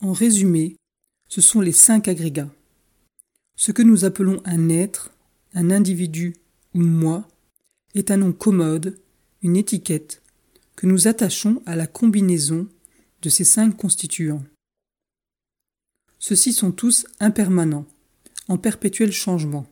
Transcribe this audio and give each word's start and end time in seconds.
En 0.00 0.12
résumé, 0.12 0.76
ce 1.28 1.40
sont 1.40 1.60
les 1.60 1.72
cinq 1.72 2.08
agrégats. 2.08 2.50
Ce 3.56 3.70
que 3.70 3.82
nous 3.82 4.06
appelons 4.06 4.40
un 4.46 4.70
être, 4.70 5.12
un 5.52 5.70
individu 5.70 6.34
ou 6.74 6.80
moi 6.80 7.28
est 7.94 8.10
un 8.10 8.16
nom 8.16 8.32
commode, 8.32 8.98
une 9.42 9.56
étiquette, 9.56 10.22
que 10.76 10.86
nous 10.86 11.08
attachons 11.08 11.62
à 11.66 11.76
la 11.76 11.86
combinaison 11.86 12.66
de 13.20 13.28
ces 13.28 13.44
cinq 13.44 13.76
constituants. 13.76 14.42
Ceux-ci 16.18 16.54
sont 16.54 16.72
tous 16.72 17.06
impermanents, 17.18 17.86
en 18.48 18.56
perpétuel 18.56 19.12
changement. 19.12 19.66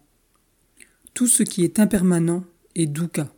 Tout 1.14 1.26
ce 1.26 1.42
qui 1.42 1.64
est 1.64 1.78
impermanent 1.78 2.44
est 2.74 2.86
dukkha. 2.86 3.34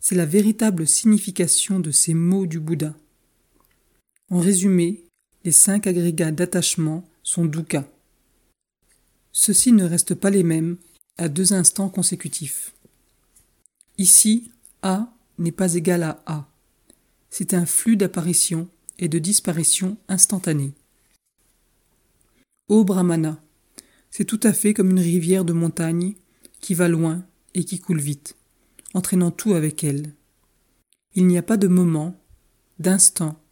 C'est 0.00 0.16
la 0.16 0.26
véritable 0.26 0.86
signification 0.86 1.78
de 1.80 1.90
ces 1.90 2.14
mots 2.14 2.46
du 2.46 2.60
Bouddha. 2.60 2.96
En 4.30 4.40
résumé, 4.40 5.07
les 5.48 5.52
cinq 5.52 5.86
agrégats 5.86 6.30
d'attachement 6.30 7.08
sont 7.22 7.46
dukkha. 7.46 7.90
Ceux-ci 9.32 9.72
ne 9.72 9.86
restent 9.86 10.14
pas 10.14 10.28
les 10.28 10.42
mêmes 10.42 10.76
à 11.16 11.30
deux 11.30 11.54
instants 11.54 11.88
consécutifs. 11.88 12.74
Ici, 13.96 14.52
A 14.82 15.10
n'est 15.38 15.50
pas 15.50 15.72
égal 15.72 16.02
à 16.02 16.22
A. 16.26 16.46
C'est 17.30 17.54
un 17.54 17.64
flux 17.64 17.96
d'apparition 17.96 18.68
et 18.98 19.08
de 19.08 19.18
disparition 19.18 19.96
instantanée. 20.08 20.74
Ô 22.68 22.84
Brahmana, 22.84 23.42
c'est 24.10 24.26
tout 24.26 24.40
à 24.42 24.52
fait 24.52 24.74
comme 24.74 24.90
une 24.90 25.00
rivière 25.00 25.46
de 25.46 25.54
montagne 25.54 26.14
qui 26.60 26.74
va 26.74 26.88
loin 26.88 27.24
et 27.54 27.64
qui 27.64 27.78
coule 27.78 28.00
vite, 28.00 28.36
entraînant 28.92 29.30
tout 29.30 29.54
avec 29.54 29.82
elle. 29.82 30.12
Il 31.14 31.26
n'y 31.26 31.38
a 31.38 31.42
pas 31.42 31.56
de 31.56 31.68
moment, 31.68 32.22
d'instant, 32.78 33.42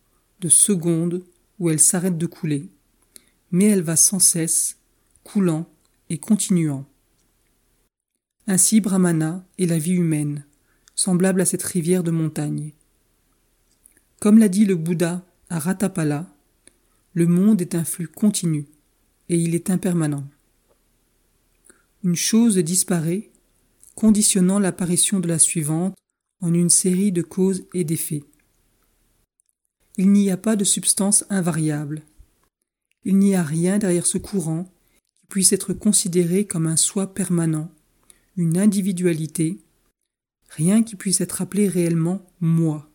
de 0.41 0.51
seconde 0.51 1.24
où 1.59 1.70
elle 1.70 1.80
s'arrête 1.80 2.19
de 2.19 2.27
couler, 2.27 2.69
mais 3.51 3.66
elle 3.66 3.83
va 3.83 3.96
sans 3.96 4.19
cesse, 4.19 4.79
coulant 5.24 5.68
et 6.10 6.18
continuant. 6.18 6.87
Ainsi 8.46 8.80
Brahmana 8.80 9.45
est 9.59 9.66
la 9.66 9.79
vie 9.79 9.95
humaine, 9.95 10.45
semblable 10.95 11.40
à 11.40 11.45
cette 11.45 11.63
rivière 11.63 12.02
de 12.02 12.10
montagne. 12.10 12.73
Comme 14.21 14.38
l'a 14.38 14.48
dit 14.48 14.65
le 14.65 14.76
Bouddha 14.76 15.24
à 15.51 15.59
Ratapala, 15.59 16.32
le 17.13 17.26
monde 17.26 17.60
est 17.60 17.74
un 17.74 17.85
flux 17.85 18.09
continu 18.09 18.66
et 19.29 19.37
il 19.37 19.54
est 19.54 19.70
impermanent. 19.70 20.26
Une 22.04 22.15
chose 22.15 22.57
disparaît, 22.59 23.30
conditionnant 23.95 24.59
l'apparition 24.59 25.18
de 25.18 25.29
la 25.29 25.38
suivante 25.38 25.96
en 26.41 26.52
une 26.52 26.70
série 26.70 27.13
de 27.13 27.23
causes 27.23 27.66
et 27.74 27.85
d'effets. 27.85 28.23
Il 29.99 30.13
n'y 30.13 30.30
a 30.30 30.37
pas 30.37 30.57
de 30.57 30.65
substance 30.65 31.25
invariable. 31.30 32.02
Il 33.05 33.19
n'y 33.19 33.35
a 33.35 33.43
rien 33.43 33.79
derrière 33.79 34.07
ce 34.07 34.19
courant 34.19 34.65
qui 35.21 35.27
puisse 35.29 35.53
être 35.53 35.73
considéré 35.73 36.47
comme 36.47 36.66
un 36.66 36.77
soi 36.77 37.15
permanent, 37.15 37.71
une 38.37 38.59
individualité, 38.59 39.59
rien 40.51 40.83
qui 40.83 40.97
puisse 40.97 41.21
être 41.21 41.41
appelé 41.41 41.69
réellement 41.69 42.25
moi. 42.41 42.91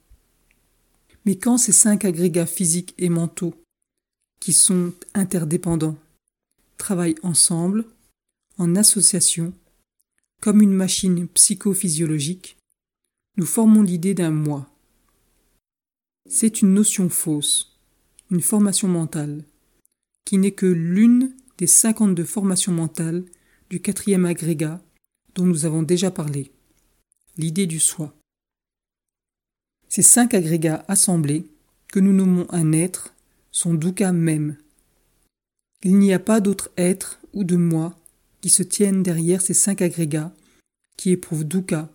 Mais 1.25 1.37
quand 1.37 1.57
ces 1.57 1.71
cinq 1.71 2.05
agrégats 2.05 2.45
physiques 2.45 2.93
et 2.97 3.09
mentaux, 3.09 3.55
qui 4.39 4.53
sont 4.53 4.93
interdépendants, 5.13 5.97
travaillent 6.77 7.15
ensemble, 7.23 7.85
en 8.57 8.75
association, 8.75 9.53
comme 10.41 10.61
une 10.61 10.73
machine 10.73 11.27
psychophysiologique, 11.27 12.57
nous 13.37 13.45
formons 13.45 13.83
l'idée 13.83 14.13
d'un 14.13 14.31
moi. 14.31 14.70
C'est 16.33 16.61
une 16.61 16.73
notion 16.73 17.09
fausse, 17.09 17.77
une 18.29 18.39
formation 18.39 18.87
mentale, 18.87 19.43
qui 20.23 20.37
n'est 20.37 20.53
que 20.53 20.65
l'une 20.65 21.35
des 21.57 21.67
52 21.67 22.23
formations 22.23 22.71
mentales 22.71 23.25
du 23.69 23.81
quatrième 23.81 24.23
agrégat 24.23 24.81
dont 25.35 25.43
nous 25.43 25.65
avons 25.65 25.83
déjà 25.83 26.09
parlé, 26.09 26.53
l'idée 27.37 27.67
du 27.67 27.81
soi. 27.81 28.15
Ces 29.89 30.03
cinq 30.03 30.33
agrégats 30.33 30.85
assemblés, 30.87 31.51
que 31.89 31.99
nous 31.99 32.13
nommons 32.13 32.47
un 32.49 32.71
être, 32.71 33.13
sont 33.51 33.73
dukkha 33.73 34.13
même. 34.13 34.55
Il 35.83 35.97
n'y 35.99 36.13
a 36.13 36.19
pas 36.19 36.39
d'autre 36.39 36.71
être 36.77 37.19
ou 37.33 37.43
de 37.43 37.57
moi 37.57 37.99
qui 38.39 38.49
se 38.49 38.63
tiennent 38.63 39.03
derrière 39.03 39.41
ces 39.41 39.53
cinq 39.53 39.81
agrégats 39.81 40.33
qui 40.95 41.09
éprouvent 41.09 41.43
dukkha. 41.43 41.89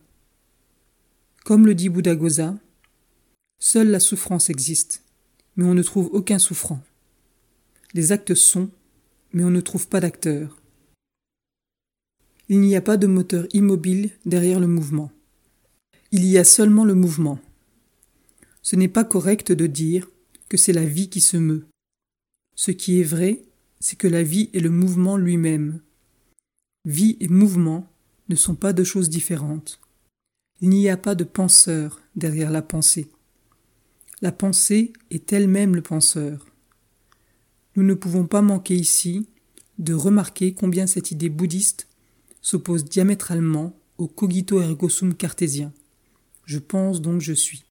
Comme 1.47 1.65
le 1.65 1.75
dit 1.75 1.89
Goza, 1.89 2.55
seule 3.59 3.91
la 3.91 4.01
souffrance 4.01 4.51
existe, 4.51 5.03
mais 5.57 5.65
on 5.65 5.75
ne 5.75 5.83
trouve 5.83 6.11
aucun 6.13 6.39
souffrant. 6.39 6.83
Les 7.95 8.13
actes 8.13 8.35
sont, 8.35 8.71
mais 9.33 9.45
on 9.45 9.51
ne 9.51 9.61
trouve 9.61 9.89
pas 9.89 10.01
d'acteur. 10.01 10.57
Il 12.49 12.61
n'y 12.61 12.77
a 12.77 12.81
pas 12.81 12.97
de 12.97 13.07
moteur 13.07 13.47
immobile 13.53 14.11
derrière 14.25 14.61
le 14.61 14.67
mouvement. 14.67 15.11
Il 16.13 16.25
y 16.25 16.39
a 16.39 16.45
seulement 16.45 16.85
le 16.85 16.95
mouvement. 16.95 17.41
Ce 18.63 18.77
n'est 18.77 18.89
pas 18.89 19.05
correct 19.05 19.53
de 19.53 19.67
dire 19.67 20.09
que 20.49 20.57
c'est 20.57 20.73
la 20.73 20.85
vie 20.85 21.09
qui 21.09 21.21
se 21.21 21.37
meut. 21.37 21.67
Ce 22.55 22.71
qui 22.71 23.01
est 23.01 23.05
vrai, 23.05 23.43
c'est 23.81 23.97
que 23.97 24.09
la 24.09 24.23
vie 24.23 24.51
est 24.55 24.61
le 24.61 24.71
mouvement 24.71 25.17
lui-même. 25.17 25.81
Vie 26.85 27.17
et 27.21 27.29
mouvement 27.29 27.91
ne 28.29 28.37
sont 28.37 28.55
pas 28.55 28.73
deux 28.73 28.85
choses 28.85 29.11
différentes. 29.11 29.81
Il 30.61 30.71
n'y 30.71 30.89
a 30.89 30.97
pas 30.97 31.15
de 31.15 31.25
penseur 31.25 32.01
derrière 32.15 32.51
la 32.51 32.63
pensée. 32.63 33.11
La 34.23 34.33
pensée 34.33 34.95
est 35.11 35.31
elle-même 35.35 35.75
le 35.77 35.83
penseur. 35.83 36.47
Nous 37.75 37.83
ne 37.83 37.93
pouvons 37.93 38.27
pas 38.27 38.41
manquer 38.41 38.75
ici 38.75 39.29
de 39.79 39.93
remarquer 39.93 40.55
combien 40.55 40.87
cette 40.87 41.11
idée 41.11 41.29
bouddhiste 41.29 41.87
s'oppose 42.41 42.85
diamétralement 42.85 43.79
au 43.99 44.09
cogito 44.09 44.63
ergo 44.63 44.89
sum 44.89 45.15
cartésien. 45.15 45.71
Je 46.47 46.59
pense 46.59 47.03
donc 47.03 47.21
je 47.21 47.35
suis. 47.35 47.66